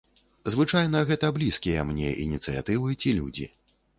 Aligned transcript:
Звычайна, 0.53 1.01
гэта 1.09 1.29
блізкія 1.35 1.83
мне 1.91 2.09
ініцыятывы 2.25 2.95
ці 3.01 3.15
людзі. 3.21 3.45